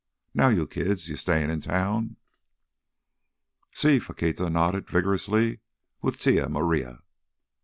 Now, 0.33 0.47
you 0.49 0.65
kids, 0.65 1.09
you 1.09 1.15
stayin' 1.15 1.51
in 1.51 1.61
town?" 1.61 2.17
"Sí." 3.71 4.01
Faquita 4.01 4.49
nodded 4.49 4.89
vigorously. 4.89 5.59
"With 6.01 6.17
Tía 6.17 6.47
María." 6.47 7.03